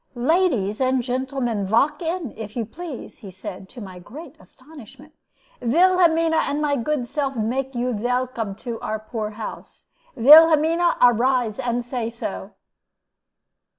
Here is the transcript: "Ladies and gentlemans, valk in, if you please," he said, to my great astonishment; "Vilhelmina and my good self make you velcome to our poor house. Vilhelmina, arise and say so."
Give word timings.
"Ladies 0.15 0.81
and 0.81 1.03
gentlemans, 1.03 1.69
valk 1.69 2.01
in, 2.01 2.33
if 2.35 2.55
you 2.55 2.65
please," 2.65 3.19
he 3.19 3.29
said, 3.29 3.69
to 3.69 3.79
my 3.81 3.99
great 3.99 4.35
astonishment; 4.39 5.13
"Vilhelmina 5.61 6.37
and 6.49 6.59
my 6.59 6.75
good 6.75 7.05
self 7.05 7.35
make 7.35 7.75
you 7.75 7.93
velcome 7.93 8.55
to 8.61 8.79
our 8.79 8.97
poor 8.97 9.29
house. 9.29 9.85
Vilhelmina, 10.17 10.97
arise 11.03 11.59
and 11.59 11.85
say 11.85 12.09
so." 12.09 12.53